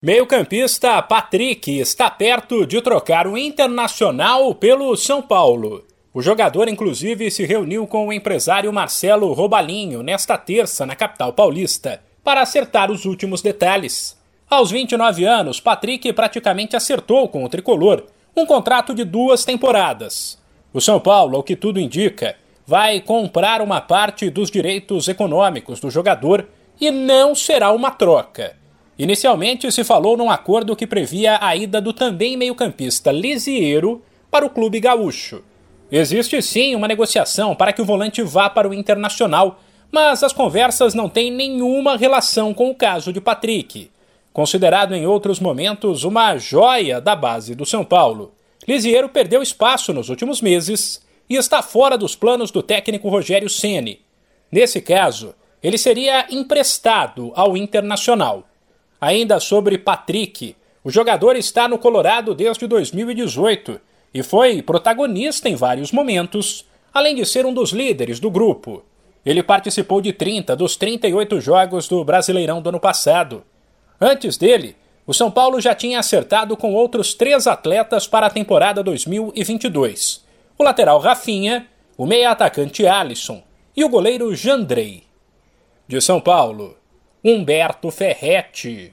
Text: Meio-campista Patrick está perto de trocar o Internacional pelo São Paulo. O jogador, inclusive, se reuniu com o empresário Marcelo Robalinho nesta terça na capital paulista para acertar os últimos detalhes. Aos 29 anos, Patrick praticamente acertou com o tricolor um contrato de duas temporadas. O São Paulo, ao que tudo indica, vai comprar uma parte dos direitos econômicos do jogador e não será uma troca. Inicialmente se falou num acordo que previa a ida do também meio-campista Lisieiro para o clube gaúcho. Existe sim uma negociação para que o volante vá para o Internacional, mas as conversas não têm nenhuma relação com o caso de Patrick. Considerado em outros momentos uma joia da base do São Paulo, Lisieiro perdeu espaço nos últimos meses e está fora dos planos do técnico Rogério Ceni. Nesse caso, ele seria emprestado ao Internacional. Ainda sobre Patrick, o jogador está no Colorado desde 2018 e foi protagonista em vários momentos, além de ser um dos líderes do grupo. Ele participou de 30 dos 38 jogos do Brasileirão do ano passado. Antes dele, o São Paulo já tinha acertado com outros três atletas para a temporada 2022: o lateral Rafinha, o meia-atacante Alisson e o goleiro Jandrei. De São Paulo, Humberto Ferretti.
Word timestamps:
Meio-campista 0.00 1.02
Patrick 1.02 1.76
está 1.76 2.08
perto 2.08 2.64
de 2.64 2.80
trocar 2.80 3.26
o 3.26 3.36
Internacional 3.36 4.54
pelo 4.54 4.96
São 4.96 5.20
Paulo. 5.20 5.84
O 6.14 6.22
jogador, 6.22 6.68
inclusive, 6.68 7.28
se 7.32 7.44
reuniu 7.44 7.84
com 7.84 8.06
o 8.06 8.12
empresário 8.12 8.72
Marcelo 8.72 9.32
Robalinho 9.32 10.00
nesta 10.00 10.38
terça 10.38 10.86
na 10.86 10.94
capital 10.94 11.32
paulista 11.32 12.00
para 12.22 12.40
acertar 12.40 12.92
os 12.92 13.06
últimos 13.06 13.42
detalhes. 13.42 14.16
Aos 14.48 14.70
29 14.70 15.24
anos, 15.24 15.58
Patrick 15.58 16.12
praticamente 16.12 16.76
acertou 16.76 17.28
com 17.28 17.42
o 17.42 17.48
tricolor 17.48 18.06
um 18.36 18.46
contrato 18.46 18.94
de 18.94 19.02
duas 19.02 19.44
temporadas. 19.44 20.38
O 20.72 20.80
São 20.80 21.00
Paulo, 21.00 21.34
ao 21.34 21.42
que 21.42 21.56
tudo 21.56 21.80
indica, 21.80 22.36
vai 22.64 23.00
comprar 23.00 23.60
uma 23.60 23.80
parte 23.80 24.30
dos 24.30 24.48
direitos 24.48 25.08
econômicos 25.08 25.80
do 25.80 25.90
jogador 25.90 26.46
e 26.80 26.88
não 26.88 27.34
será 27.34 27.72
uma 27.72 27.90
troca. 27.90 28.57
Inicialmente 28.98 29.70
se 29.70 29.84
falou 29.84 30.16
num 30.16 30.28
acordo 30.28 30.74
que 30.74 30.86
previa 30.86 31.38
a 31.40 31.54
ida 31.54 31.80
do 31.80 31.92
também 31.92 32.36
meio-campista 32.36 33.12
Lisieiro 33.12 34.02
para 34.28 34.44
o 34.44 34.50
clube 34.50 34.80
gaúcho. 34.80 35.44
Existe 35.90 36.42
sim 36.42 36.74
uma 36.74 36.88
negociação 36.88 37.54
para 37.54 37.72
que 37.72 37.80
o 37.80 37.84
volante 37.84 38.22
vá 38.22 38.50
para 38.50 38.68
o 38.68 38.74
Internacional, 38.74 39.60
mas 39.92 40.22
as 40.22 40.32
conversas 40.32 40.94
não 40.94 41.08
têm 41.08 41.30
nenhuma 41.30 41.96
relação 41.96 42.52
com 42.52 42.70
o 42.70 42.74
caso 42.74 43.12
de 43.12 43.20
Patrick. 43.20 43.88
Considerado 44.32 44.94
em 44.94 45.06
outros 45.06 45.38
momentos 45.38 46.02
uma 46.02 46.36
joia 46.36 47.00
da 47.00 47.14
base 47.14 47.54
do 47.54 47.64
São 47.64 47.84
Paulo, 47.84 48.32
Lisieiro 48.66 49.08
perdeu 49.08 49.40
espaço 49.40 49.92
nos 49.92 50.08
últimos 50.08 50.42
meses 50.42 51.00
e 51.30 51.36
está 51.36 51.62
fora 51.62 51.96
dos 51.96 52.16
planos 52.16 52.50
do 52.50 52.62
técnico 52.62 53.08
Rogério 53.08 53.48
Ceni. 53.48 54.00
Nesse 54.50 54.80
caso, 54.80 55.34
ele 55.62 55.78
seria 55.78 56.26
emprestado 56.30 57.32
ao 57.34 57.56
Internacional. 57.56 58.44
Ainda 59.00 59.38
sobre 59.38 59.78
Patrick, 59.78 60.56
o 60.82 60.90
jogador 60.90 61.36
está 61.36 61.68
no 61.68 61.78
Colorado 61.78 62.34
desde 62.34 62.66
2018 62.66 63.80
e 64.12 64.22
foi 64.22 64.62
protagonista 64.62 65.48
em 65.48 65.54
vários 65.54 65.92
momentos, 65.92 66.66
além 66.92 67.14
de 67.14 67.24
ser 67.24 67.46
um 67.46 67.52
dos 67.52 67.70
líderes 67.70 68.18
do 68.18 68.30
grupo. 68.30 68.82
Ele 69.24 69.42
participou 69.42 70.00
de 70.00 70.12
30 70.12 70.56
dos 70.56 70.76
38 70.76 71.40
jogos 71.40 71.86
do 71.86 72.02
Brasileirão 72.04 72.62
do 72.62 72.70
ano 72.70 72.80
passado. 72.80 73.44
Antes 74.00 74.36
dele, 74.36 74.74
o 75.06 75.12
São 75.12 75.30
Paulo 75.30 75.60
já 75.60 75.74
tinha 75.74 75.98
acertado 75.98 76.56
com 76.56 76.72
outros 76.74 77.14
três 77.14 77.46
atletas 77.46 78.06
para 78.06 78.26
a 78.26 78.30
temporada 78.30 78.82
2022: 78.82 80.24
o 80.56 80.64
lateral 80.64 80.98
Rafinha, 80.98 81.66
o 81.96 82.06
meia-atacante 82.06 82.86
Alisson 82.86 83.42
e 83.76 83.84
o 83.84 83.88
goleiro 83.88 84.34
Jandrei. 84.34 85.04
De 85.86 86.00
São 86.00 86.20
Paulo, 86.20 86.77
Humberto 87.20 87.90
Ferretti. 87.90 88.92